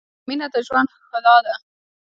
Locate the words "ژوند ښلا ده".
0.67-1.55